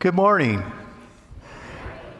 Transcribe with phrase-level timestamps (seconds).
[0.00, 0.62] Good morning.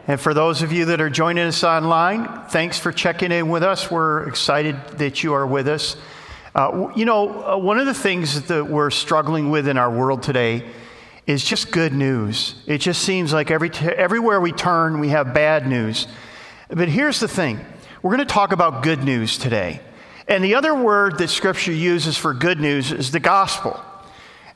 [0.07, 3.63] And for those of you that are joining us online, thanks for checking in with
[3.63, 3.89] us.
[3.89, 5.97] We're excited that you are with us.
[6.53, 10.21] Uh, you know, uh, one of the things that we're struggling with in our world
[10.21, 10.63] today
[11.25, 12.53] is just good news.
[12.67, 16.05] It just seems like every t- everywhere we turn, we have bad news.
[16.69, 17.65] But here's the thing
[18.03, 19.81] we're going to talk about good news today.
[20.27, 23.83] And the other word that Scripture uses for good news is the gospel.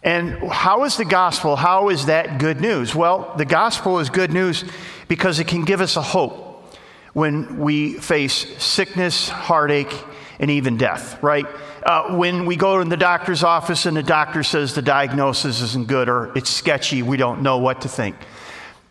[0.06, 1.56] And how is the gospel?
[1.56, 2.94] How is that good news?
[2.94, 4.64] Well, the gospel is good news
[5.08, 6.76] because it can give us a hope
[7.14, 9.94] when we face sickness, heartache,
[10.40, 11.48] and even death, right?
[11.84, 15.88] Uh, when we go to the doctor's office and the doctor says the diagnosis isn't
[15.88, 18.16] good or it's sketchy, we don't know what to think.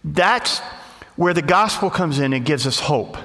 [0.02, 0.58] That's
[1.14, 3.16] where the gospel comes in and gives us hope.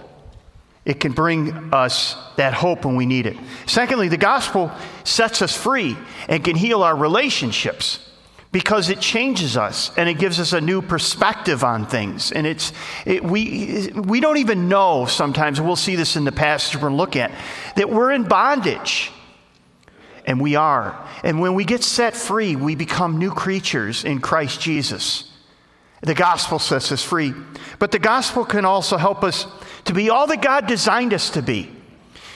[0.89, 3.37] It can bring us that hope when we need it.
[3.67, 4.71] Secondly, the gospel
[5.03, 5.95] sets us free
[6.27, 8.09] and can heal our relationships
[8.51, 12.31] because it changes us and it gives us a new perspective on things.
[12.31, 12.73] And it's,
[13.05, 16.93] it, we, we don't even know sometimes, we'll see this in the passage we're going
[16.93, 17.31] to look at,
[17.75, 19.11] that we're in bondage.
[20.25, 21.07] And we are.
[21.23, 25.31] And when we get set free, we become new creatures in Christ Jesus.
[26.01, 27.35] The gospel sets us free.
[27.77, 29.45] But the gospel can also help us
[29.85, 31.71] to be all that God designed us to be.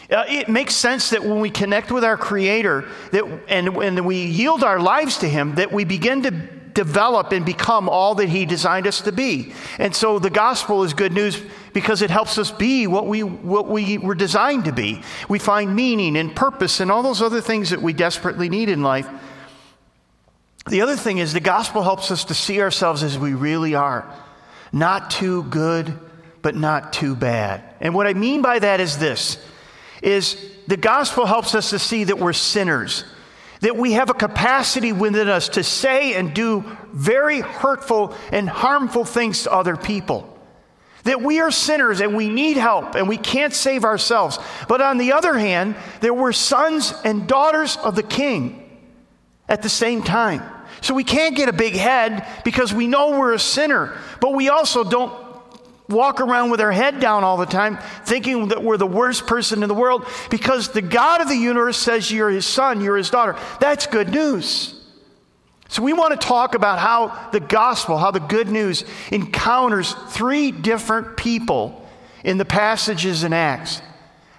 [0.10, 4.26] Uh, it makes sense that when we connect with our Creator that, and when we
[4.26, 8.46] yield our lives to Him, that we begin to develop and become all that He
[8.46, 9.54] designed us to be.
[9.80, 13.68] And so the gospel is good news because it helps us be what we, what
[13.68, 15.02] we were designed to be.
[15.30, 18.84] We find meaning and purpose and all those other things that we desperately need in
[18.84, 19.08] life.
[20.70, 24.12] The other thing is the gospel helps us to see ourselves as we really are
[24.72, 25.98] not too good
[26.44, 27.64] but not too bad.
[27.80, 29.44] And what I mean by that is this
[30.04, 33.06] is the gospel helps us to see that we're sinners,
[33.62, 39.06] that we have a capacity within us to say and do very hurtful and harmful
[39.06, 40.30] things to other people.
[41.06, 44.38] That we are sinners and we need help and we can't save ourselves.
[44.68, 48.60] But on the other hand, there were sons and daughters of the king
[49.48, 50.44] at the same time.
[50.82, 54.50] So we can't get a big head because we know we're a sinner, but we
[54.50, 55.23] also don't
[55.90, 59.64] walk around with our head down all the time, thinking that we're the worst person
[59.64, 63.10] in the world because the God of the universe says you're his son, you're his
[63.10, 63.38] daughter.
[63.60, 64.80] That's good news.
[65.70, 70.52] So, we want to talk about how the gospel, how the good news encounters three
[70.52, 71.90] different people
[72.24, 73.82] in the passages in Acts.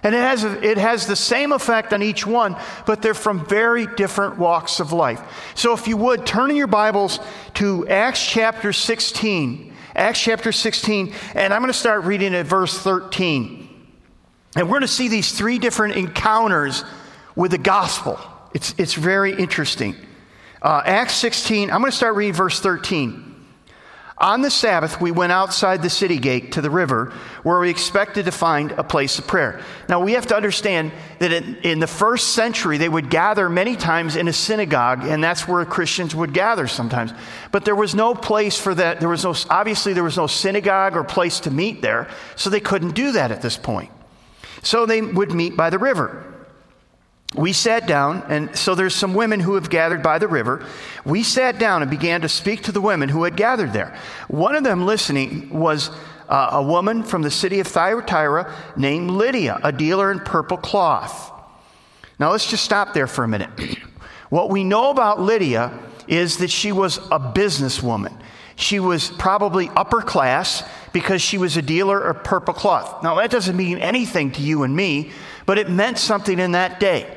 [0.01, 3.85] And it has, it has the same effect on each one, but they're from very
[3.85, 5.51] different walks of life.
[5.55, 7.19] So, if you would, turn in your Bibles
[7.55, 9.74] to Acts chapter 16.
[9.95, 13.69] Acts chapter 16, and I'm going to start reading at verse 13.
[14.57, 16.83] And we're going to see these three different encounters
[17.35, 18.19] with the gospel.
[18.53, 19.95] It's, it's very interesting.
[20.61, 23.24] Uh, Acts 16, I'm going to start reading verse 13.
[24.17, 27.11] On the Sabbath, we went outside the city gate to the river
[27.43, 29.61] where we expected to find a place of prayer.
[29.89, 34.15] Now, we have to understand that in, the first century, they would gather many times
[34.15, 37.11] in a synagogue, and that's where Christians would gather sometimes.
[37.51, 39.01] But there was no place for that.
[39.01, 42.61] There was no, obviously, there was no synagogue or place to meet there, so they
[42.61, 43.91] couldn't do that at this point.
[44.63, 46.34] So they would meet by the river
[47.35, 50.65] we sat down, and so there's some women who have gathered by the river.
[51.03, 53.97] We sat down and began to speak to the women who had gathered there.
[54.27, 55.89] One of them listening was
[56.29, 61.31] uh, a woman from the city of Thyatira named Lydia, a dealer in purple cloth.
[62.19, 63.49] Now let's just stop there for a minute.
[64.29, 68.17] what we know about Lydia is that she was a businesswoman.
[68.55, 70.63] She was probably upper class
[70.93, 73.03] because she was a dealer of purple cloth.
[73.03, 75.11] Now, that doesn't mean anything to you and me,
[75.45, 77.13] but it meant something in that day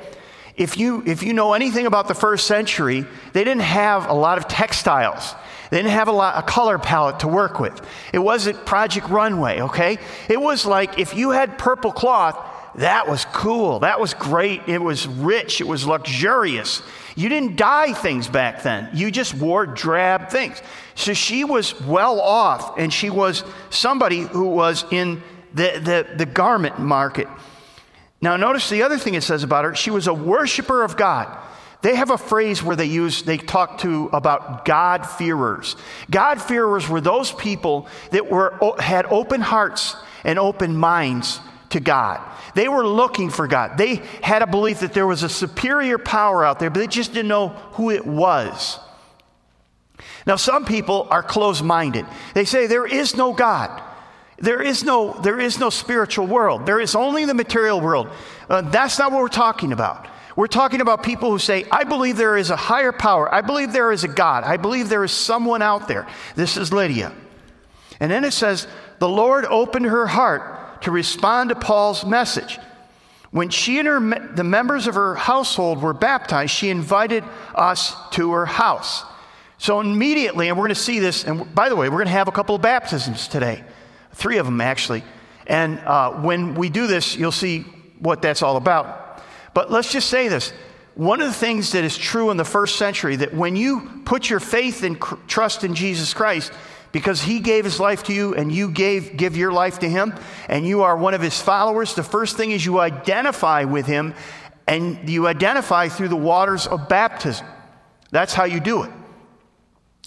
[0.59, 4.39] if you, if you know anything about the first century, they didn't have a lot
[4.39, 5.35] of textiles.
[5.71, 7.81] They didn't have a, lot, a color palette to work with.
[8.13, 9.99] It wasn't Project Runway, okay?
[10.29, 12.37] It was like if you had purple cloth,
[12.77, 13.81] that was cool.
[13.81, 14.63] That was great.
[14.67, 15.61] It was rich.
[15.61, 16.83] It was luxurious.
[17.17, 18.89] You didn't dye things back then.
[18.95, 20.63] You just wore drab things.
[20.95, 25.23] So she was well off, and she was somebody who was in
[25.55, 27.27] the, the, the garment market.
[28.21, 31.37] Now, notice the other thing it says about her she was a worshiper of God.
[31.81, 35.77] They have a phrase where they use, they talk to about God-fearers.
[36.11, 39.95] God-fearers were those people that were, had open hearts
[40.25, 41.39] and open minds
[41.71, 42.21] to God.
[42.55, 43.79] They were looking for God.
[43.79, 47.13] They had a belief that there was a superior power out there, but they just
[47.13, 48.81] didn't know who it was.
[50.27, 52.07] Now, some people are closed minded.
[52.35, 53.83] They say there is no God.
[54.41, 56.65] There is no, there is no spiritual world.
[56.65, 58.09] There is only the material world.
[58.49, 60.07] Uh, that's not what we're talking about.
[60.37, 63.33] We're talking about people who say, I believe there is a higher power.
[63.35, 64.45] I believe there is a God.
[64.45, 66.07] I believe there is someone out there.
[66.37, 67.13] This is Lydia.
[67.99, 68.69] And then it says,
[69.01, 72.61] the Lord opened her heart to respond to Paul's message.
[73.33, 77.25] When she and her, the members of her household were baptized, she invited
[77.55, 79.05] us to her house.
[79.59, 82.13] So immediately, and we're going to see this, and by the way, we're going to
[82.13, 83.65] have a couple of baptisms today,
[84.19, 85.05] three of them actually.
[85.47, 87.61] And uh, when we do this, you'll see
[88.01, 89.23] what that's all about.
[89.55, 90.53] But let's just say this.
[90.95, 94.29] One of the things that is true in the first century that when you put
[94.29, 96.53] your faith and trust in Jesus Christ,
[96.91, 100.15] because he gave his life to you and you gave give your life to him
[100.49, 104.15] and you are one of his followers the first thing is you identify with him
[104.67, 107.47] and you identify through the waters of baptism
[108.11, 108.91] that's how you do it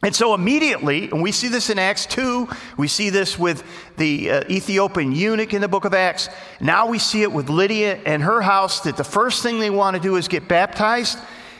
[0.03, 3.63] and so immediately, and we see this in Acts 2, we see this with
[3.97, 6.27] the uh, Ethiopian eunuch in the book of Acts.
[6.59, 9.95] Now we see it with Lydia and her house that the first thing they want
[9.95, 11.19] to do is get baptized.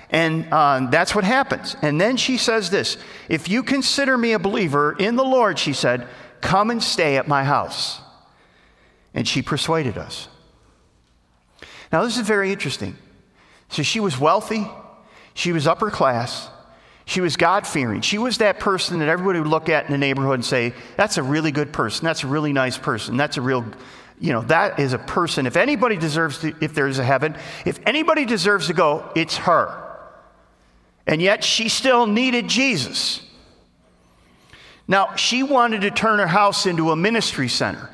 [0.09, 1.75] And uh, that's what happens.
[1.81, 2.97] And then she says this
[3.29, 6.07] If you consider me a believer in the Lord, she said,
[6.41, 8.01] come and stay at my house.
[9.13, 10.27] And she persuaded us.
[11.91, 12.97] Now, this is very interesting.
[13.69, 14.69] So she was wealthy,
[15.33, 16.49] she was upper class,
[17.05, 18.01] she was God fearing.
[18.01, 21.17] She was that person that everybody would look at in the neighborhood and say, That's
[21.17, 22.05] a really good person.
[22.05, 23.17] That's a really nice person.
[23.17, 23.65] That's a real,
[24.19, 25.45] you know, that is a person.
[25.45, 29.77] If anybody deserves to, if there's a heaven, if anybody deserves to go, it's her.
[31.07, 33.21] And yet she still needed Jesus.
[34.87, 37.89] Now, she wanted to turn her house into a ministry center.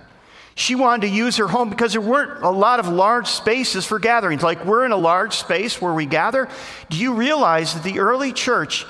[0.57, 3.99] She wanted to use her home because there weren't a lot of large spaces for
[3.99, 4.41] gatherings.
[4.41, 6.49] Like we're in a large space where we gather.
[6.89, 8.83] Do you realize that the early church,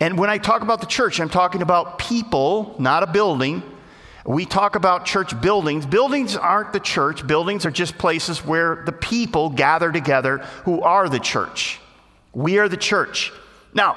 [0.00, 3.62] and when I talk about the church, I'm talking about people, not a building.
[4.26, 5.86] We talk about church buildings.
[5.86, 11.08] Buildings aren't the church, buildings are just places where the people gather together who are
[11.08, 11.80] the church.
[12.34, 13.32] We are the church.
[13.72, 13.96] Now,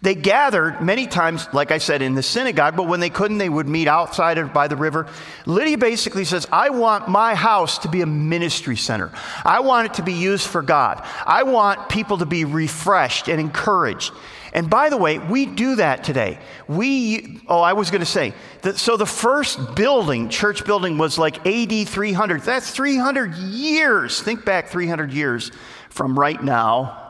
[0.00, 3.48] they gathered many times, like I said, in the synagogue, but when they couldn't, they
[3.48, 5.06] would meet outside by the river.
[5.46, 9.12] Lydia basically says, I want my house to be a ministry center.
[9.44, 11.04] I want it to be used for God.
[11.26, 14.12] I want people to be refreshed and encouraged.
[14.52, 16.38] And by the way, we do that today.
[16.68, 21.18] We, oh, I was going to say, that, so the first building, church building, was
[21.18, 22.42] like AD 300.
[22.42, 24.22] That's 300 years.
[24.22, 25.50] Think back 300 years
[25.90, 27.04] from right now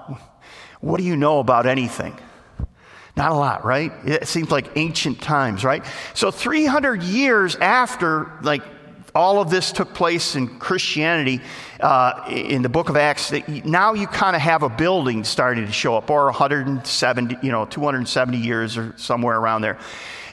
[0.80, 2.16] what do you know about anything?
[3.18, 3.92] Not a lot, right?
[4.04, 5.84] It seems like ancient times, right?
[6.14, 8.62] So 300 years after, like,
[9.12, 11.40] all of this took place in Christianity
[11.80, 13.32] uh, in the book of Acts.
[13.64, 17.64] Now you kind of have a building starting to show up, or 170, you know,
[17.64, 19.78] 270 years or somewhere around there.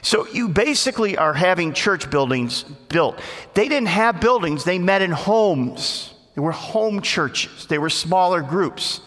[0.02, 3.18] So you basically are having church buildings built.
[3.54, 6.14] They didn't have buildings, they met in homes.
[6.36, 9.00] They were home churches, they were smaller groups.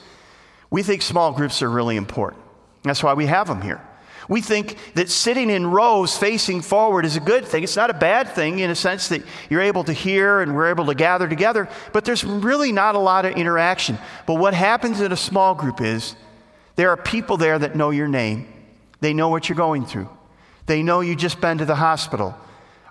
[0.70, 2.38] We think small groups are really important.
[2.84, 3.81] That's why we have them here.
[4.30, 7.64] We think that sitting in rows facing forward is a good thing.
[7.64, 10.70] It's not a bad thing in a sense that you're able to hear and we're
[10.70, 13.98] able to gather together, but there's really not a lot of interaction.
[14.28, 16.16] But what happens in a small group is
[16.76, 18.48] there are people there that know your name,
[19.02, 20.10] they know what you're going through,
[20.68, 22.36] they know you just been to the hospital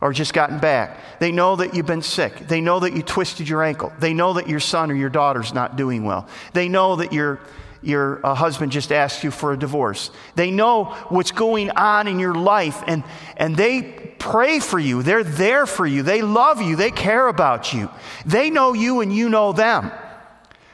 [0.01, 0.99] or just gotten back.
[1.21, 2.47] They know that you've been sick.
[2.47, 3.93] They know that you twisted your ankle.
[3.99, 6.29] They know that your son or your daughter's not doing well.
[6.53, 7.41] They know that you're
[7.83, 10.11] your uh, husband just asked you for a divorce.
[10.35, 13.05] They know what's going on in your life and,
[13.37, 13.83] and they
[14.19, 15.03] pray for you.
[15.03, 16.03] They're there for you.
[16.03, 16.77] They love you.
[16.77, 17.89] They care about you.
[18.27, 19.93] They know you and you know them.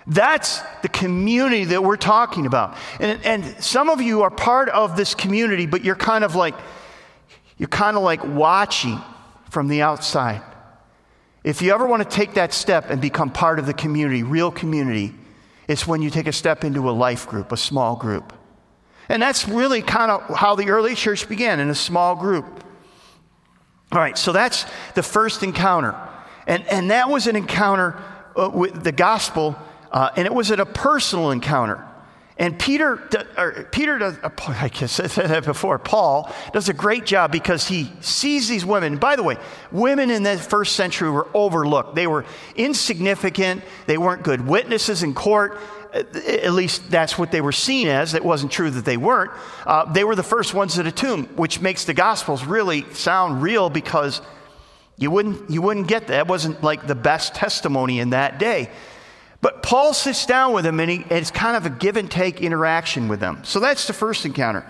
[0.07, 2.77] That's the community that we're talking about.
[3.01, 6.55] And, and some of you are part of this community, but you're kind of like,
[7.57, 9.01] you're kind of like watching
[9.51, 10.43] from the outside.
[11.43, 14.51] If you ever want to take that step and become part of the community, real
[14.51, 15.15] community,
[15.69, 18.33] it's when you take a step into a life group, a small group.
[19.09, 22.65] And that's really kind of how the early church began in a small group.
[23.93, 25.95] All right, so that's the first encounter.
[26.47, 28.03] And, and that was an encounter
[28.37, 29.57] uh, with the gospel,
[29.93, 31.87] uh, and it was at a personal encounter.
[32.37, 32.97] And Peter,
[33.71, 38.49] Peter does, uh, I said that before, Paul does a great job because he sees
[38.49, 38.97] these women.
[38.97, 39.37] By the way,
[39.71, 41.95] women in the first century were overlooked.
[41.95, 42.25] They were
[42.57, 43.63] insignificant.
[43.87, 45.61] They weren't good witnesses in court.
[45.93, 48.15] Uh, at least that's what they were seen as.
[48.15, 49.31] It wasn't true that they weren't.
[49.65, 53.43] Uh, they were the first ones at a tomb, which makes the Gospels really sound
[53.43, 54.21] real because
[54.97, 56.19] you wouldn't, you wouldn't get that.
[56.19, 58.71] It wasn't like the best testimony in that day.
[59.45, 62.41] But Paul sits down with them and, he, it's kind of a give and take
[62.41, 63.45] interaction with them.
[63.45, 64.65] So that's the first encounter.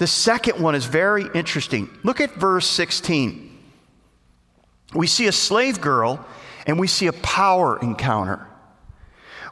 [0.00, 1.88] The second one is very interesting.
[2.02, 3.56] Look at verse 16.
[4.94, 6.26] We see a slave girl
[6.66, 8.44] and we see a power encounter.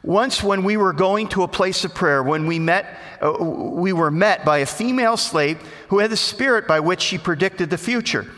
[0.03, 3.93] Once, when we were going to a place of prayer, when we met, uh, we
[3.93, 7.77] were met by a female slave who had the spirit by which she predicted the
[7.77, 8.29] future.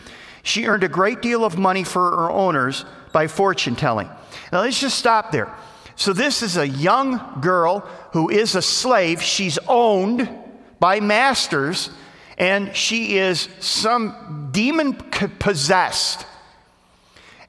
[0.43, 4.07] She earned a great deal of money for her owners by fortune telling.
[4.53, 5.51] Now, let's just stop there.
[5.97, 7.79] So, this is a young girl
[8.13, 9.19] who is a slave.
[9.19, 10.29] She's owned
[10.79, 11.89] by masters,
[12.37, 16.27] and she is some demon possessed.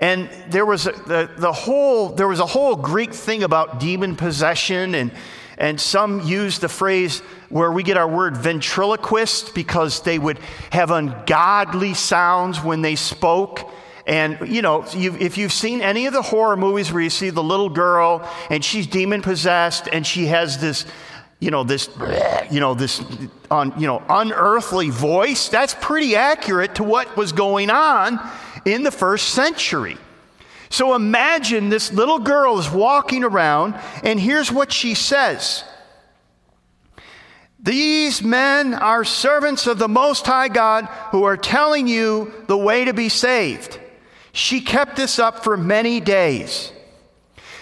[0.01, 4.17] And there was a, the, the whole there was a whole Greek thing about demon
[4.17, 5.13] possession, and
[5.59, 7.19] and some used the phrase
[7.51, 10.39] where we get our word ventriloquist because they would
[10.71, 13.71] have ungodly sounds when they spoke.
[14.09, 17.29] And, you know, you've, if you've seen any of the horror movies where you see
[17.29, 20.87] the little girl and she's demon possessed and she has this,
[21.41, 21.91] you know, this,
[22.51, 23.03] you know, this,
[23.51, 28.19] on, you know, unearthly voice, that's pretty accurate to what was going on
[28.65, 29.99] in the first century.
[30.71, 35.65] So imagine this little girl is walking around, and here's what she says
[37.61, 42.87] These men are servants of the Most High God who are telling you the way
[42.87, 43.81] to be saved.
[44.39, 46.71] She kept this up for many days.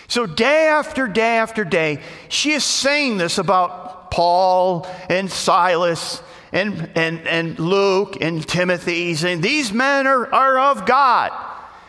[0.09, 6.91] So, day after day after day, she is saying this about Paul and Silas and,
[6.95, 11.33] and, and Luke and Timothy, saying, These men are, are of God.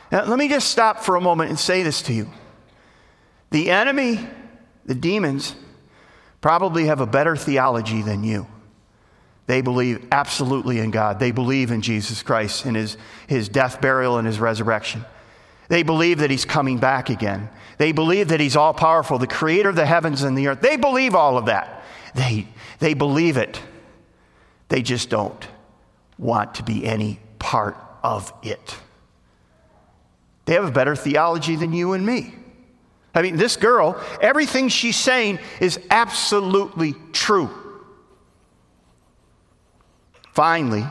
[0.10, 2.30] Now, let me just stop for a moment and say this to you.
[3.52, 4.26] The enemy,
[4.86, 5.54] the demons,
[6.40, 8.48] probably have a better theology than you.
[9.48, 11.20] They believe absolutely in God.
[11.20, 15.06] They believe in Jesus Christ and his, his death, burial, and his resurrection.
[15.70, 17.50] They believe that he's coming back again.
[17.78, 20.62] They believe that he's all powerful, the creator of the heavens and the earth.
[20.62, 21.84] They believe all of that.
[22.14, 22.48] They,
[22.80, 23.62] they believe it.
[24.70, 25.48] They just don't
[26.18, 28.76] want to be any part of it.
[30.46, 32.34] They have a better theology than you and me.
[33.14, 37.67] I mean, this girl, everything she's saying is absolutely true.
[40.38, 40.86] Finally,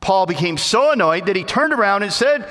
[0.00, 2.48] Paul became so annoyed that he turned around and said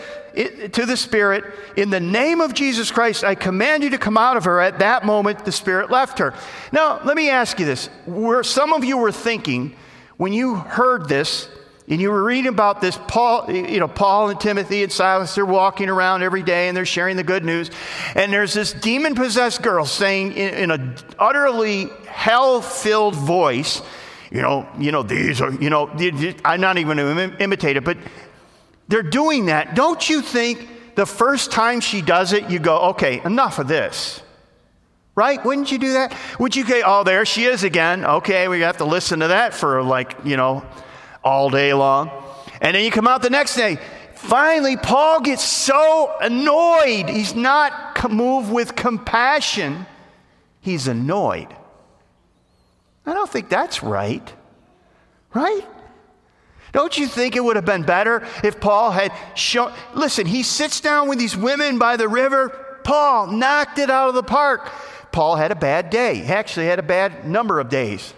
[0.74, 1.46] to the Spirit,
[1.78, 4.60] In the name of Jesus Christ, I command you to come out of her.
[4.60, 6.34] At that moment, the Spirit left her.
[6.74, 7.90] Now, let me ask you this.
[8.06, 9.78] Where some of you were thinking,
[10.18, 11.48] when you heard this,
[11.88, 15.46] and you were reading about this, Paul, you know, Paul and Timothy and Silas, they're
[15.46, 17.72] walking around every day and they're sharing the good news.
[18.14, 23.82] And there's this demon possessed girl saying in, in an utterly hell filled voice,
[24.32, 25.90] you know, you know, these are, you know,
[26.44, 27.98] I'm not even going to imitate it, but
[28.88, 29.76] they're doing that.
[29.76, 34.22] Don't you think the first time she does it, you go, okay, enough of this?
[35.16, 35.44] Right?
[35.44, 36.16] Wouldn't you do that?
[36.40, 38.06] Would you say, oh, there she is again.
[38.06, 40.64] Okay, we have to listen to that for like, you know,
[41.24, 42.12] all day long.
[42.62, 43.80] And then you come out the next day.
[44.16, 47.10] Finally, Paul gets so annoyed.
[47.10, 49.86] He's not moved with compassion,
[50.62, 51.48] he's annoyed.
[53.08, 54.34] I don't think that's right.
[55.34, 55.66] Right?
[56.74, 59.74] Don't you think it would have been better if Paul had shown?
[59.96, 62.50] Listen, he sits down with these women by the river.
[62.84, 64.70] Paul knocked it out of the park.
[65.12, 66.16] Paul had a bad day.
[66.16, 68.14] He actually had a bad number of days.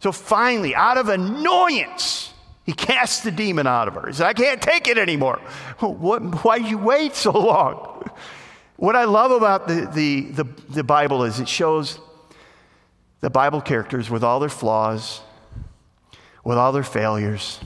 [0.00, 2.32] So finally, out of annoyance,
[2.64, 4.06] he casts the demon out of her.
[4.06, 5.40] He said, I can't take it anymore.
[5.80, 8.10] What, why you wait so long?
[8.76, 11.98] What I love about the, the, the, the Bible is it shows
[13.20, 15.20] the Bible characters with all their flaws,
[16.44, 17.60] with all their failures.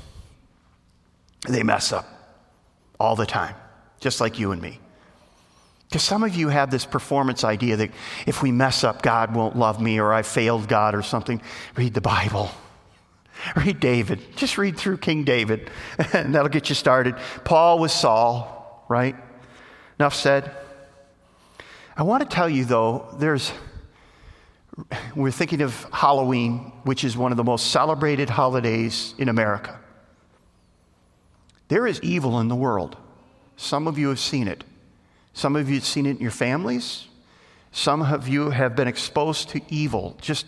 [1.49, 2.07] They mess up
[2.99, 3.55] all the time,
[4.01, 4.79] just like you and me.
[5.89, 7.91] Because some of you have this performance idea that
[8.27, 11.43] if we mess up, God won't love me or I failed God or something.
[11.77, 12.51] Read the Bible.
[13.57, 14.21] Read David.
[14.37, 15.71] Just read through King David,
[16.13, 17.17] and that'll get you started.
[17.45, 19.17] Paul was Saul, right?
[19.99, 20.57] Enough said.
[21.97, 23.53] I want to tell you, though, there's,
[25.15, 29.79] we're thinking of Halloween, which is one of the most celebrated holidays in America.
[31.69, 32.97] There is evil in the world.
[33.57, 34.65] Some of you have seen it.
[35.35, 37.07] Some of you have seen it in your families.
[37.71, 40.47] Some of you have been exposed to evil, just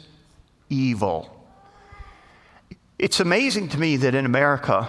[0.69, 1.31] evil.
[2.99, 4.88] It's amazing to me that in America,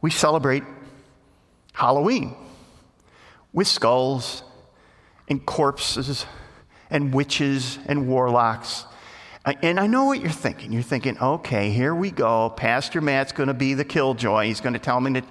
[0.00, 0.62] we celebrate
[1.72, 2.34] Halloween
[3.52, 4.42] with skulls
[5.28, 6.26] and corpses
[6.92, 8.84] and witches and warlocks.
[9.44, 10.72] Uh, and I know what you're thinking.
[10.72, 12.50] You're thinking, okay, here we go.
[12.50, 14.46] Pastor Matt's going to be the killjoy.
[14.46, 15.24] He's going to tell me that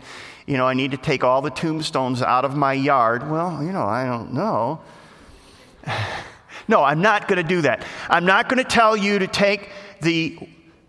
[0.45, 3.29] you know, I need to take all the tombstones out of my yard.
[3.29, 4.81] Well, you know, I don't know.
[6.67, 7.83] No, I'm not going to do that.
[8.07, 10.37] I'm not going to tell you to take the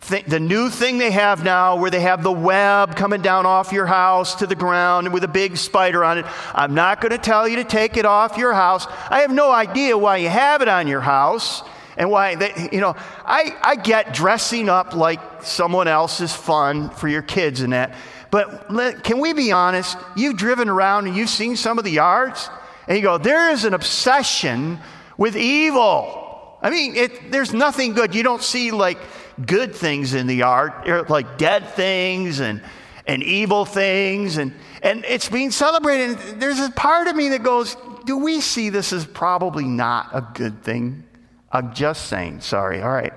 [0.08, 3.72] th- the new thing they have now where they have the web coming down off
[3.72, 6.26] your house to the ground with a big spider on it.
[6.54, 8.86] I'm not going to tell you to take it off your house.
[9.10, 11.62] I have no idea why you have it on your house
[11.96, 16.90] and why they, you know, I, I get dressing up like someone else is fun
[16.90, 17.94] for your kids and that.
[18.30, 19.98] But let, can we be honest?
[20.16, 22.48] You've driven around and you've seen some of the yards,
[22.88, 24.78] and you go, there is an obsession
[25.18, 26.56] with evil.
[26.62, 28.14] I mean, it, there's nothing good.
[28.14, 28.98] You don't see like
[29.44, 32.62] good things in the art, like dead things and,
[33.06, 36.40] and evil things, and, and it's being celebrated.
[36.40, 40.26] There's a part of me that goes, Do we see this as probably not a
[40.34, 41.04] good thing?
[41.52, 43.12] I'm just saying, sorry, all right.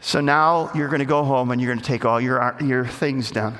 [0.00, 2.84] So now you're going to go home and you're going to take all your, your
[2.84, 3.56] things down.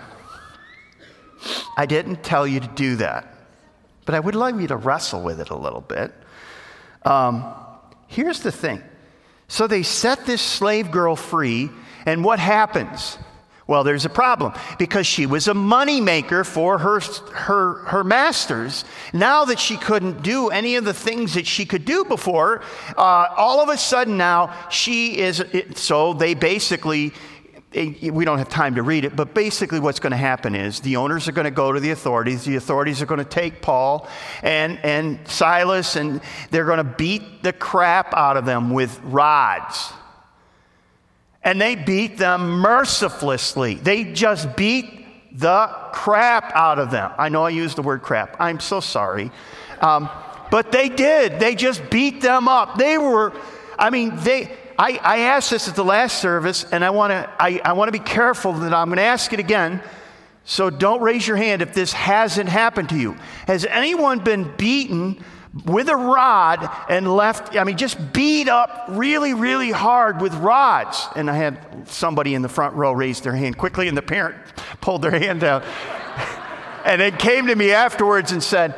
[1.77, 3.33] I didn't tell you to do that,
[4.05, 6.13] but I would like you to wrestle with it a little bit.
[7.05, 7.55] Um,
[8.09, 8.83] here's the thing
[9.53, 11.69] so they set this slave girl free,
[12.07, 13.19] and what happens?
[13.67, 17.01] Well, there's a problem because she was a moneymaker for her,
[17.35, 18.87] her, her masters.
[19.13, 22.63] Now that she couldn't do any of the things that she could do before,
[22.97, 25.45] uh, all of a sudden now she is.
[25.75, 27.13] So they basically
[27.75, 30.97] we don't have time to read it, but basically what's going to happen is the
[30.97, 32.45] owners are going to go to the authorities.
[32.45, 34.09] The authorities are going to take Paul
[34.43, 39.93] and, and Silas and they're going to beat the crap out of them with rods.
[41.43, 43.75] And they beat them mercilessly.
[43.75, 47.11] They just beat the crap out of them.
[47.19, 48.37] I know I used the word crap.
[48.39, 49.31] I'm so sorry.
[49.81, 50.09] Um,
[50.51, 51.41] but they did.
[51.41, 52.77] They just beat them up.
[52.77, 53.33] They were,
[53.79, 57.31] I mean, they I, I asked this at the last service, and I want to
[57.39, 59.81] I, I want to be careful that I'm going to ask it again.
[60.45, 63.15] So don't raise your hand if this hasn't happened to you.
[63.47, 65.23] Has anyone been beaten
[65.67, 71.07] with a rod and left, I mean, just beat up really, really hard with rods?
[71.15, 74.35] And I had somebody in the front row raise their hand quickly, and the parent
[74.81, 75.63] pulled their hand out.
[76.85, 78.75] and then came to me afterwards and said,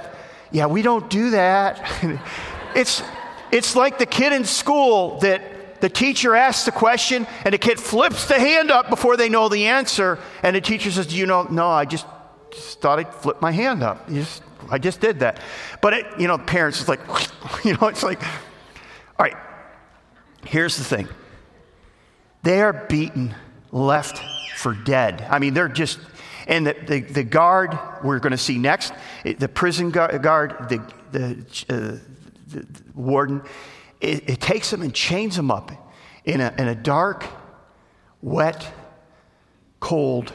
[0.51, 1.81] Yeah, we don't do that.
[2.77, 3.03] it's,
[3.51, 7.79] it's like the kid in school that the teacher asks the question and the kid
[7.79, 10.19] flips the hand up before they know the answer.
[10.43, 11.45] And the teacher says, Do you know?
[11.45, 12.07] No, I just,
[12.51, 14.09] just thought I'd flip my hand up.
[14.09, 15.41] Just, I just did that.
[15.81, 17.01] But, it, you know, parents, it's like,
[17.65, 19.37] you know, it's like, all right,
[20.45, 21.09] here's the thing
[22.43, 23.35] they are beaten,
[23.73, 24.23] left
[24.57, 25.27] for dead.
[25.31, 25.99] I mean, they're just,
[26.47, 28.93] and the, the, the guard we're going to see next,
[29.25, 31.99] the prison guard, the, the, uh,
[32.49, 33.43] the warden,
[34.05, 35.73] it, it takes them and chains them up
[36.25, 37.27] in a, in a dark,
[38.23, 38.71] wet,
[39.81, 40.33] cold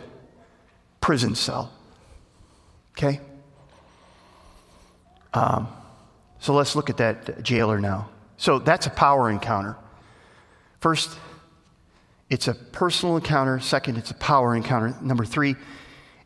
[1.01, 1.71] prison cell.
[2.91, 3.19] Okay?
[5.33, 5.67] Um,
[6.39, 8.09] so let's look at that jailer now.
[8.37, 9.75] So that's a power encounter.
[10.79, 11.17] First,
[12.29, 13.59] it's a personal encounter.
[13.59, 14.95] Second, it's a power encounter.
[15.01, 15.55] Number three,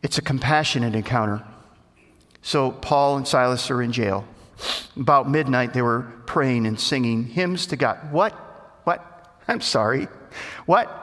[0.02, 1.44] it's a compassionate encounter.
[2.42, 4.26] So Paul and Silas are in jail.
[4.96, 8.12] About midnight, they were praying and singing hymns to God.
[8.12, 8.34] What?
[8.84, 9.38] What?
[9.48, 10.08] I'm sorry.
[10.66, 11.00] What?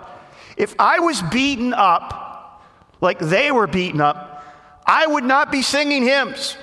[0.56, 2.62] If I was beaten up
[3.00, 4.44] like they were beaten up,
[4.86, 6.56] I would not be singing hymns.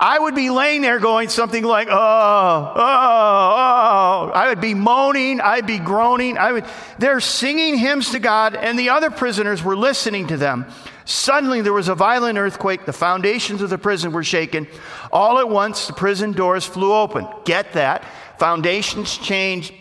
[0.00, 4.30] I would be laying there going something like, oh, oh, oh.
[4.32, 6.38] I would be moaning, I'd be groaning.
[6.38, 6.64] I would,
[6.98, 10.66] they're singing hymns to God, and the other prisoners were listening to them.
[11.08, 12.84] Suddenly there was a violent earthquake.
[12.84, 14.68] The foundations of the prison were shaken.
[15.10, 17.26] All at once, the prison doors flew open.
[17.46, 18.04] Get that.
[18.38, 19.72] Foundations changed.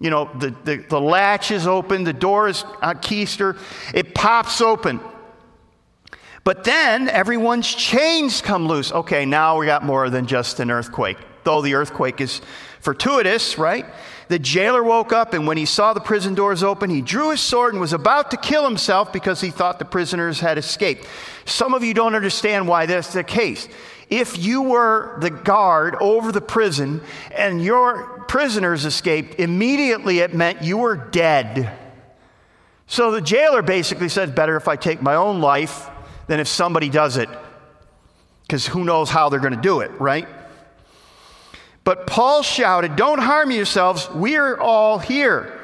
[0.00, 3.58] You know, the, the, the latch is open, the door is keister.
[3.94, 4.98] It pops open.
[6.42, 8.90] But then everyone's chains come loose.
[8.90, 12.40] Okay, now we got more than just an earthquake, though the earthquake is
[12.80, 13.86] fortuitous, right?
[14.30, 17.40] The jailer woke up, and when he saw the prison doors open, he drew his
[17.40, 21.04] sword and was about to kill himself because he thought the prisoners had escaped.
[21.46, 23.66] Some of you don't understand why that's the case.
[24.08, 27.00] If you were the guard over the prison
[27.34, 31.76] and your prisoners escaped, immediately it meant you were dead.
[32.86, 35.90] So the jailer basically said, Better if I take my own life
[36.28, 37.28] than if somebody does it,
[38.42, 40.28] because who knows how they're going to do it, right?
[41.84, 45.56] But Paul shouted, Don't harm yourselves, we're all here.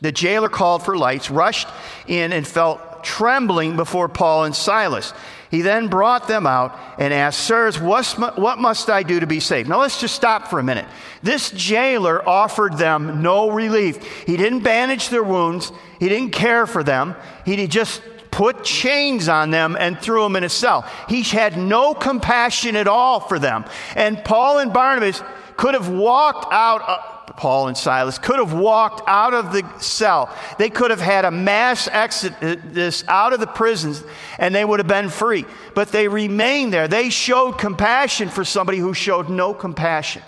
[0.00, 1.68] The jailer called for lights, rushed
[2.06, 5.12] in, and felt trembling before Paul and Silas.
[5.50, 9.68] He then brought them out and asked, Sirs, what must I do to be saved?
[9.68, 10.86] Now let's just stop for a minute.
[11.22, 14.24] This jailer offered them no relief.
[14.24, 18.00] He didn't bandage their wounds, he didn't care for them, he just
[18.32, 20.90] put chains on them and threw them in a cell.
[21.08, 23.64] He had no compassion at all for them.
[23.94, 25.22] And Paul and Barnabas
[25.56, 30.34] could have walked out uh, Paul and Silas, could have walked out of the cell.
[30.58, 34.02] They could have had a mass exodus out of the prisons
[34.38, 35.44] and they would have been free.
[35.74, 36.88] But they remained there.
[36.88, 40.22] They showed compassion for somebody who showed no compassion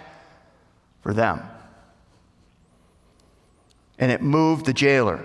[1.03, 1.43] for them.
[3.99, 5.25] And it moved the jailer.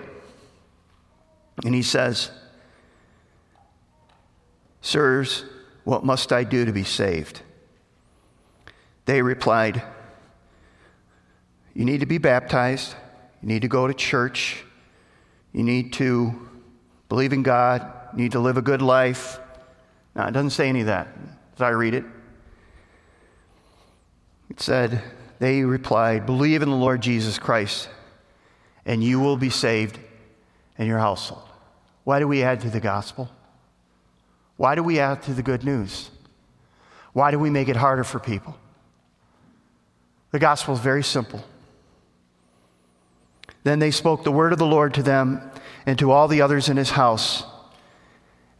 [1.64, 2.30] And he says,
[4.80, 5.44] Sirs,
[5.84, 7.42] what must I do to be saved?
[9.04, 9.82] They replied,
[11.74, 12.94] You need to be baptized,
[13.42, 14.64] you need to go to church,
[15.52, 16.48] you need to
[17.08, 19.38] believe in God, you need to live a good life.
[20.14, 21.08] Now, it doesn't say any of that
[21.56, 22.04] as I read it.
[24.48, 25.02] It said,
[25.38, 27.88] They replied, Believe in the Lord Jesus Christ,
[28.84, 29.98] and you will be saved
[30.78, 31.48] and your household.
[32.04, 33.30] Why do we add to the gospel?
[34.60, 36.10] Why do we add to the good news?
[37.14, 38.54] Why do we make it harder for people?
[40.32, 41.42] The gospel is very simple.
[43.64, 45.40] Then they spoke the word of the Lord to them
[45.86, 47.42] and to all the others in his house.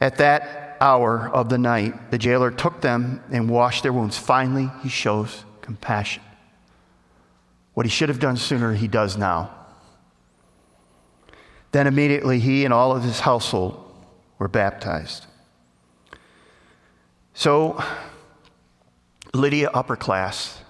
[0.00, 4.16] At that hour of the night, the jailer took them and washed their wounds.
[4.16, 6.22] Finally, he shows compassion.
[7.74, 9.54] What he should have done sooner, he does now.
[11.72, 13.84] Then immediately he and all of his household
[14.38, 15.26] were baptized.
[17.40, 17.82] So,
[19.32, 20.60] Lydia, upper class,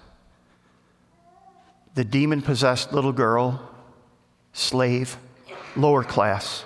[1.95, 3.61] the demon possessed little girl,
[4.53, 5.17] slave,
[5.75, 6.63] lower class.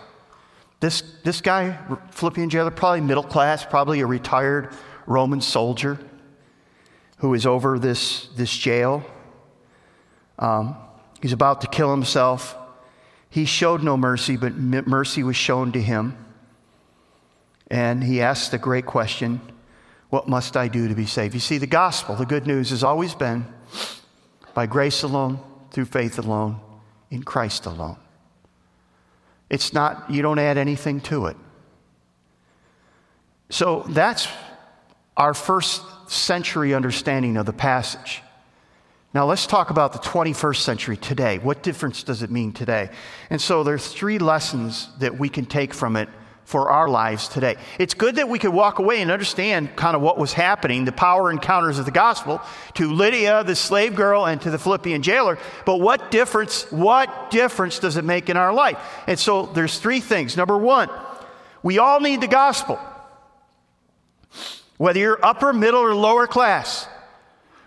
[0.80, 1.80] This, this guy,
[2.12, 4.70] Philippian jailer, probably middle class, probably a retired
[5.08, 5.98] Roman soldier
[7.18, 9.04] who is over this, this jail.
[10.38, 10.76] Um,
[11.20, 12.56] he's about to kill himself.
[13.32, 16.16] He showed no mercy, but mercy was shown to him.
[17.72, 19.42] And he asked the great question
[20.10, 21.34] What must I do to be saved?
[21.34, 23.46] You see, the gospel, the good news, has always been
[24.54, 25.40] by grace alone,
[25.72, 26.60] through faith alone,
[27.12, 27.98] in Christ alone.
[29.50, 31.38] It's not, you don't add anything to it.
[33.50, 34.28] So that's
[35.18, 38.22] our first century understanding of the passage.
[39.14, 41.38] Now let's talk about the 21st century today.
[41.38, 42.90] What difference does it mean today?
[43.30, 46.10] And so there's three lessons that we can take from it
[46.46, 47.56] for our lives today.
[47.80, 50.92] It's good that we could walk away and understand kind of what was happening, the
[50.92, 52.40] power encounters of the gospel
[52.76, 55.40] to Lydia, the slave girl, and to the Philippian jailer.
[55.66, 58.78] But what difference, what difference does it make in our life?
[59.08, 60.38] And so there's three things.
[60.38, 60.90] Number one,
[61.64, 62.80] we all need the gospel.
[64.78, 66.85] Whether you're upper, middle, or lower class,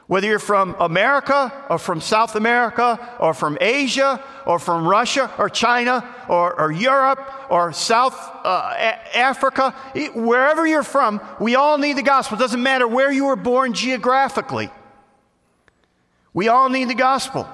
[0.09, 5.51] whether you're from America or from South America or from Asia or from Russia or
[5.51, 9.73] China or, or Europe or South uh, a- Africa,
[10.15, 12.39] wherever you're from, we all need the gospel.
[12.39, 14.71] It doesn't matter where you were born geographically.
[16.33, 17.47] We all need the gospel.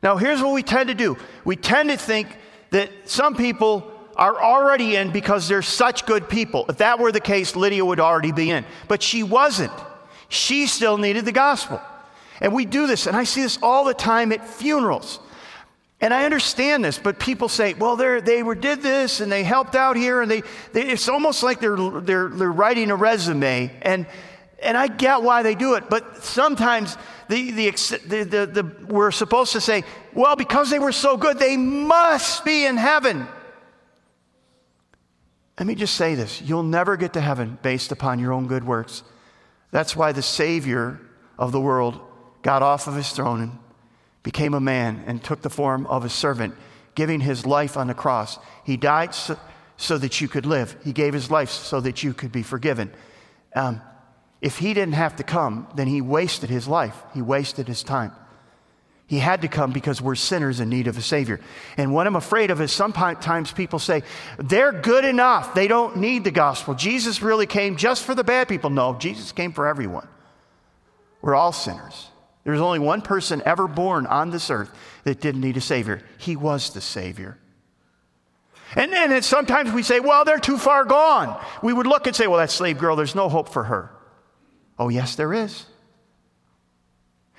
[0.00, 2.28] Now, here's what we tend to do we tend to think
[2.70, 6.66] that some people are already in because they're such good people.
[6.68, 8.64] If that were the case, Lydia would already be in.
[8.86, 9.72] But she wasn't.
[10.32, 11.78] She still needed the gospel.
[12.40, 15.20] And we do this, and I see this all the time at funerals.
[16.00, 19.74] And I understand this, but people say, well, they were, did this and they helped
[19.74, 20.42] out here, and they,
[20.72, 23.70] they, it's almost like they're, they're, they're writing a resume.
[23.82, 24.06] And,
[24.62, 26.96] and I get why they do it, but sometimes
[27.28, 27.70] the, the,
[28.06, 32.42] the, the, the, we're supposed to say, well, because they were so good, they must
[32.42, 33.28] be in heaven.
[35.58, 38.64] Let me just say this you'll never get to heaven based upon your own good
[38.64, 39.02] works.
[39.72, 41.00] That's why the Savior
[41.36, 42.00] of the world
[42.42, 43.58] got off of his throne and
[44.22, 46.54] became a man and took the form of a servant,
[46.94, 48.38] giving his life on the cross.
[48.64, 49.36] He died so,
[49.76, 52.92] so that you could live, he gave his life so that you could be forgiven.
[53.56, 53.80] Um,
[54.40, 58.12] if he didn't have to come, then he wasted his life, he wasted his time.
[59.12, 61.38] He had to come because we're sinners in need of a Savior.
[61.76, 64.04] And what I'm afraid of is sometimes people say,
[64.38, 65.52] they're good enough.
[65.52, 66.72] They don't need the gospel.
[66.72, 68.70] Jesus really came just for the bad people.
[68.70, 70.08] No, Jesus came for everyone.
[71.20, 72.08] We're all sinners.
[72.44, 76.00] There's only one person ever born on this earth that didn't need a Savior.
[76.16, 77.36] He was the Savior.
[78.76, 81.38] And then sometimes we say, well, they're too far gone.
[81.62, 83.90] We would look and say, well, that slave girl, there's no hope for her.
[84.78, 85.66] Oh, yes, there is.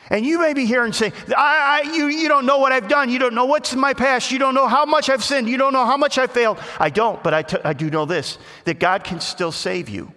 [0.09, 2.87] And you may be here and say, I, I, you, you don't know what I've
[2.87, 3.09] done.
[3.09, 4.31] You don't know what's in my past.
[4.31, 5.49] You don't know how much I've sinned.
[5.49, 6.59] You don't know how much I've failed.
[6.79, 10.11] I don't, but I, t- I do know this that God can still save you.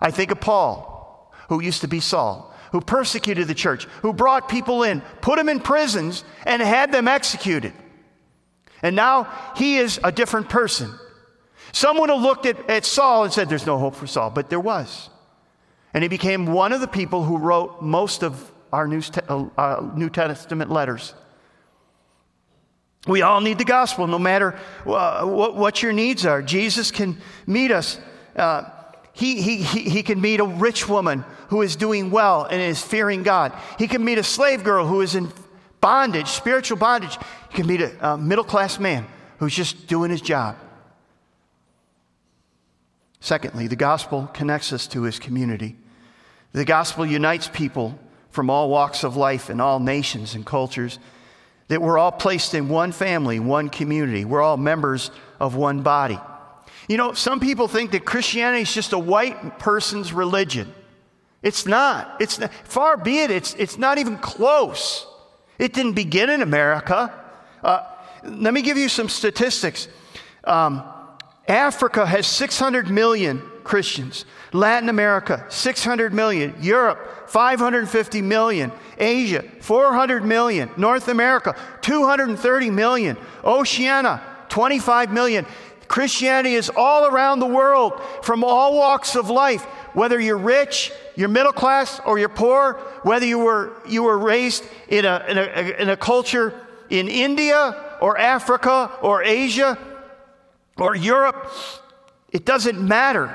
[0.00, 4.48] I think of Paul, who used to be Saul, who persecuted the church, who brought
[4.48, 7.72] people in, put them in prisons, and had them executed.
[8.82, 10.92] And now he is a different person.
[11.72, 14.60] Someone have looked at, at Saul and said, There's no hope for Saul, but there
[14.60, 15.08] was.
[15.96, 20.10] And he became one of the people who wrote most of our New, uh, New
[20.10, 21.14] Testament letters.
[23.06, 26.42] We all need the gospel, no matter uh, what, what, your needs are.
[26.42, 27.98] Jesus can meet us.
[28.36, 28.64] Uh,
[29.14, 33.22] he, he, he can meet a rich woman who is doing well and is fearing
[33.22, 33.54] God.
[33.78, 35.32] He can meet a slave girl who is in
[35.80, 37.16] bondage, spiritual bondage.
[37.48, 39.06] He can meet a, a middle class man
[39.38, 40.58] who's just doing his job.
[43.18, 45.74] Secondly, the gospel connects us to his community.
[46.56, 47.98] The gospel unites people
[48.30, 50.98] from all walks of life and all nations and cultures
[51.68, 54.24] that we're all placed in one family, one community.
[54.24, 56.18] We're all members of one body.
[56.88, 60.72] You know, some people think that Christianity is just a white person's religion.
[61.42, 62.16] It's not.
[62.22, 63.30] It's not, far be it.
[63.30, 65.06] It's, it's not even close.
[65.58, 67.12] It didn't begin in America.
[67.62, 67.84] Uh,
[68.24, 69.88] let me give you some statistics.
[70.44, 70.82] Um,
[71.46, 74.24] Africa has 600 million Christians.
[74.52, 76.54] Latin America, 600 million.
[76.60, 78.72] Europe, 550 million.
[78.96, 80.70] Asia, 400 million.
[80.76, 83.16] North America, 230 million.
[83.44, 85.44] Oceania, 25 million.
[85.88, 91.28] Christianity is all around the world from all walks of life, whether you're rich, you're
[91.28, 95.82] middle class, or you're poor, whether you were, you were raised in a, in, a,
[95.82, 96.54] in a culture
[96.88, 99.78] in India or Africa or Asia
[100.78, 101.50] or Europe,
[102.30, 103.34] it doesn't matter.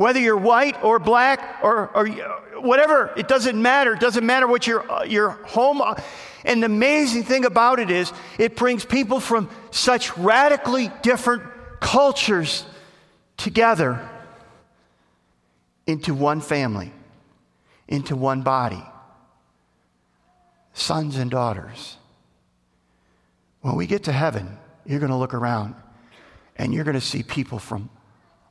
[0.00, 2.08] Whether you're white or black or, or
[2.58, 3.92] whatever, it doesn't matter.
[3.92, 5.82] It doesn't matter what your, uh, your home.
[5.82, 5.94] Uh,
[6.42, 11.42] and the amazing thing about it is, it brings people from such radically different
[11.80, 12.64] cultures
[13.36, 14.08] together
[15.86, 16.94] into one family,
[17.86, 18.82] into one body,
[20.72, 21.98] sons and daughters.
[23.60, 25.74] When we get to heaven, you're going to look around
[26.56, 27.90] and you're going to see people from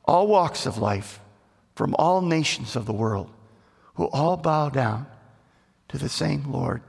[0.04, 1.18] all walks of life,
[1.74, 3.30] from all nations of the world,
[3.94, 5.06] who all bow down
[5.88, 6.82] to the same Lord,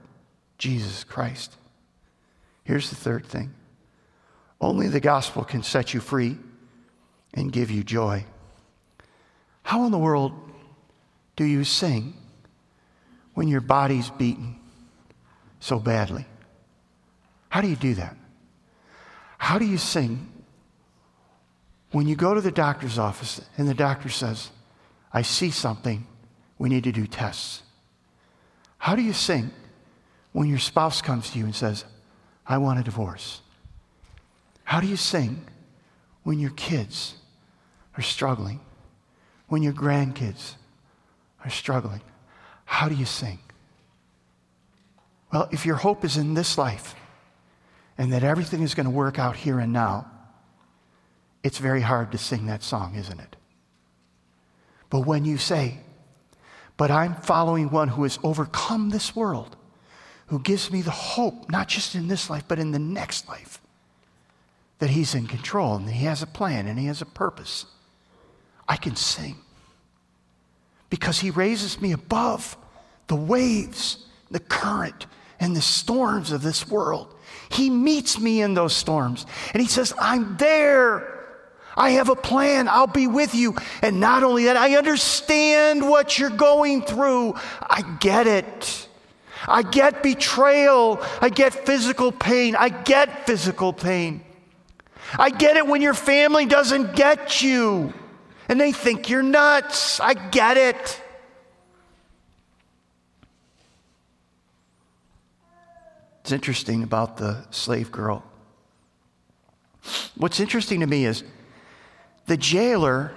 [0.57, 1.55] Jesus Christ.
[2.63, 3.53] Here's the third thing
[4.59, 6.37] only the gospel can set you free
[7.33, 8.25] and give you joy.
[9.63, 10.33] How in the world
[11.35, 12.13] do you sing
[13.33, 14.59] when your body's beaten
[15.59, 16.25] so badly?
[17.49, 18.15] How do you do that?
[19.37, 20.31] How do you sing
[21.91, 24.49] when you go to the doctor's office and the doctor says,
[25.13, 26.08] I see something,
[26.58, 27.63] we need to do tests?
[28.78, 29.52] How do you sing
[30.32, 31.86] when your spouse comes to you and says,
[32.47, 33.41] I want a divorce?
[34.63, 35.45] How do you sing
[36.24, 37.15] when your kids
[37.97, 38.60] are struggling?
[39.47, 40.56] When your grandkids
[41.43, 42.02] are struggling?
[42.65, 43.39] How do you sing?
[45.34, 46.95] Well, if your hope is in this life
[47.97, 50.10] and that everything is going to work out here and now,
[51.43, 53.36] it's very hard to sing that song, isn't it?
[54.91, 55.77] But when you say,
[56.77, 59.56] But I'm following one who has overcome this world,
[60.27, 63.60] who gives me the hope, not just in this life, but in the next life,
[64.77, 67.65] that He's in control and He has a plan and He has a purpose.
[68.67, 69.38] I can sing
[70.89, 72.58] because He raises me above
[73.08, 75.08] the waves, the current,
[75.39, 77.15] and the storms of this world.
[77.49, 81.11] He meets me in those storms and He says, I'm there.
[81.81, 82.67] I have a plan.
[82.67, 83.55] I'll be with you.
[83.81, 87.33] And not only that, I understand what you're going through.
[87.59, 88.87] I get it.
[89.47, 91.01] I get betrayal.
[91.21, 92.55] I get physical pain.
[92.55, 94.23] I get physical pain.
[95.17, 97.91] I get it when your family doesn't get you
[98.47, 99.99] and they think you're nuts.
[99.99, 101.01] I get it.
[106.21, 108.23] It's interesting about the slave girl.
[110.15, 111.23] What's interesting to me is
[112.31, 113.11] the jailer,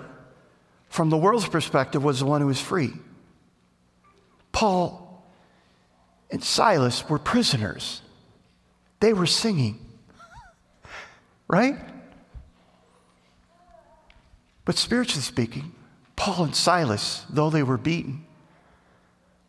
[0.88, 2.92] from the world's perspective, was the one who was free.
[4.50, 5.24] Paul
[6.32, 8.02] and Silas were prisoners,
[8.98, 9.78] they were singing
[11.46, 11.78] right?
[14.64, 15.70] But spiritually speaking,
[16.16, 18.24] Paul and Silas, though they were beaten,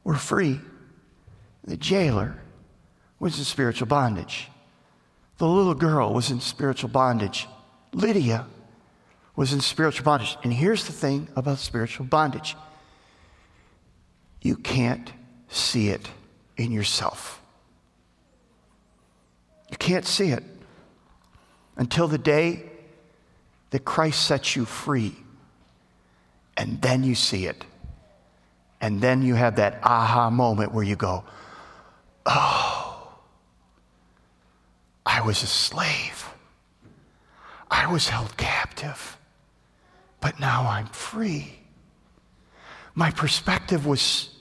[0.03, 0.59] were free.
[1.63, 2.37] The jailer
[3.17, 4.49] was in spiritual bondage.
[5.39, 7.47] The little girl was in spiritual bondage.
[7.91, 8.45] Lydia
[9.35, 10.37] was in spiritual bondage.
[10.43, 12.55] And here's the thing about spiritual bondage
[14.41, 15.11] you can't
[15.49, 16.07] see it
[16.55, 17.41] in yourself.
[19.71, 20.43] You can't see it
[21.77, 22.63] until the day
[23.71, 25.15] that Christ sets you free.
[26.55, 27.65] And then you see it.
[28.79, 31.23] And then you have that aha moment where you go,
[32.25, 33.11] oh,
[35.05, 36.29] I was a slave.
[37.69, 39.17] I was held captive.
[40.25, 41.53] But now I'm free.
[42.95, 44.35] My perspective was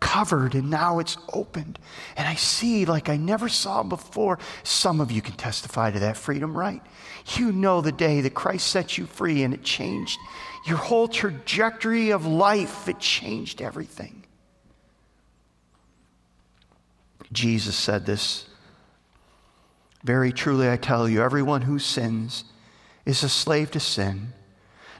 [0.00, 1.78] covered and now it's opened.
[2.16, 4.38] And I see like I never saw before.
[4.62, 6.80] Some of you can testify to that freedom, right?
[7.34, 10.18] You know the day that Christ set you free and it changed
[10.64, 14.24] your whole trajectory of life, it changed everything.
[17.30, 18.46] Jesus said this
[20.02, 22.44] Very truly, I tell you, everyone who sins
[23.04, 24.32] is a slave to sin.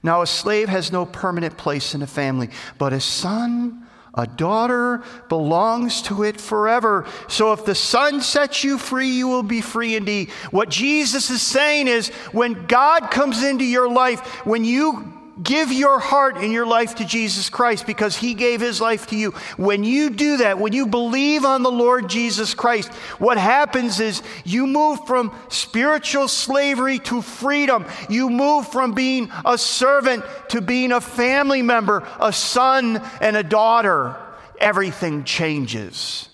[0.07, 5.03] Now, a slave has no permanent place in a family, but a son, a daughter
[5.29, 7.07] belongs to it forever.
[7.27, 10.31] So if the Son sets you free, you will be free indeed.
[10.53, 15.99] What Jesus is saying is when God comes into your life, when you give your
[15.99, 19.33] heart and your life to Jesus Christ because he gave his life to you.
[19.57, 24.23] When you do that, when you believe on the Lord Jesus Christ, what happens is
[24.45, 27.87] you move from spiritual slavery to freedom.
[28.09, 33.43] You move from being a servant to being a family member, a son and a
[33.43, 34.17] daughter.
[34.59, 36.29] Everything changes.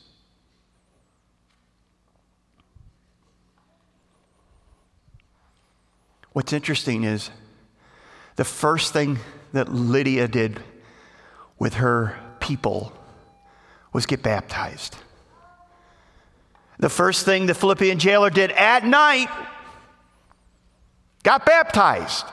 [6.33, 7.31] What's interesting is
[8.37, 9.18] the first thing
[9.53, 10.61] that Lydia did
[11.59, 12.92] with her people
[13.92, 14.97] was get baptized.
[16.79, 19.29] The first thing the Philippian jailer did at night
[21.23, 22.27] got baptized.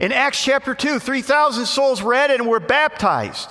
[0.00, 3.50] In Acts chapter 2, 3,000 souls added and were baptized.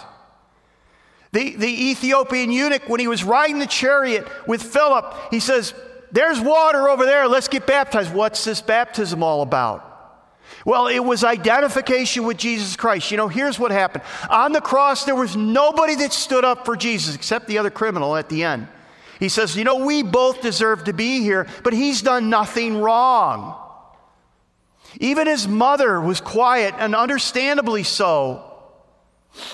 [1.34, 5.74] The, the Ethiopian eunuch, when he was riding the chariot with Philip, he says,
[6.12, 8.14] There's water over there, let's get baptized.
[8.14, 9.97] What's this baptism all about?
[10.68, 13.10] Well, it was identification with Jesus Christ.
[13.10, 14.04] You know, here's what happened.
[14.30, 18.18] On the cross, there was nobody that stood up for Jesus except the other criminal
[18.18, 18.68] at the end.
[19.18, 23.56] He says, You know, we both deserve to be here, but he's done nothing wrong.
[25.00, 28.47] Even his mother was quiet, and understandably so.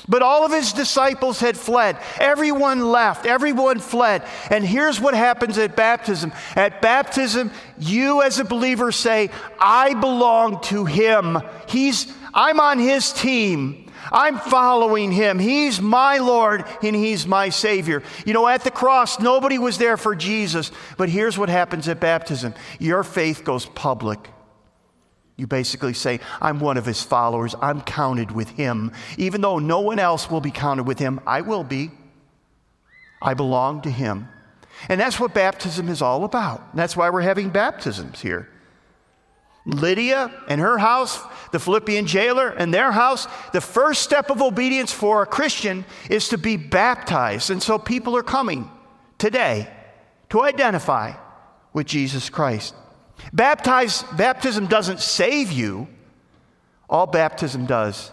[0.07, 1.97] But all of his disciples had fled.
[2.19, 3.25] Everyone left.
[3.25, 4.23] Everyone fled.
[4.49, 6.31] And here's what happens at baptism.
[6.55, 11.39] At baptism, you as a believer say, I belong to him.
[11.67, 13.91] He's, I'm on his team.
[14.11, 15.39] I'm following him.
[15.39, 18.03] He's my Lord and he's my Savior.
[18.25, 20.71] You know, at the cross, nobody was there for Jesus.
[20.97, 24.29] But here's what happens at baptism your faith goes public.
[25.43, 27.53] You basically say, I'm one of his followers.
[27.61, 28.93] I'm counted with him.
[29.17, 31.91] Even though no one else will be counted with him, I will be.
[33.21, 34.29] I belong to him.
[34.87, 36.73] And that's what baptism is all about.
[36.77, 38.47] That's why we're having baptisms here.
[39.65, 41.19] Lydia and her house,
[41.51, 46.29] the Philippian jailer and their house, the first step of obedience for a Christian is
[46.29, 47.49] to be baptized.
[47.49, 48.71] And so people are coming
[49.17, 49.67] today
[50.29, 51.11] to identify
[51.73, 52.75] with Jesus Christ.
[53.31, 55.87] Baptize, baptism doesn't save you.
[56.89, 58.11] All baptism does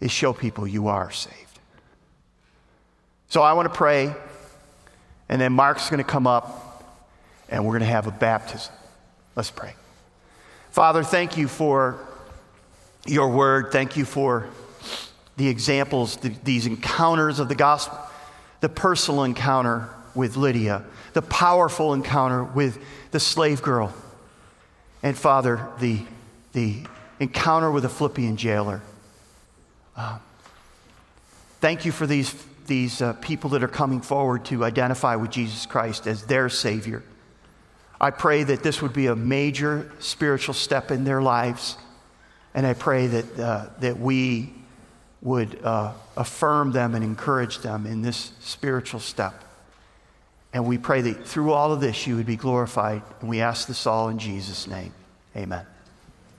[0.00, 1.34] is show people you are saved.
[3.28, 4.14] So I want to pray,
[5.28, 6.84] and then Mark's going to come up,
[7.48, 8.72] and we're going to have a baptism.
[9.36, 9.74] Let's pray.
[10.70, 11.98] Father, thank you for
[13.06, 13.72] your word.
[13.72, 14.48] Thank you for
[15.36, 17.98] the examples, the, these encounters of the gospel,
[18.60, 23.94] the personal encounter with Lydia, the powerful encounter with the slave girl.
[25.02, 26.00] And Father, the,
[26.52, 26.82] the
[27.20, 28.82] encounter with the Philippian jailer.
[29.96, 30.18] Uh,
[31.60, 32.34] thank you for these,
[32.66, 37.02] these uh, people that are coming forward to identify with Jesus Christ as their Savior.
[38.00, 41.76] I pray that this would be a major spiritual step in their lives.
[42.54, 44.52] And I pray that, uh, that we
[45.20, 49.44] would uh, affirm them and encourage them in this spiritual step.
[50.58, 53.02] And we pray that through all of this, you would be glorified.
[53.20, 54.92] And we ask this all in Jesus' name.
[55.36, 55.64] Amen.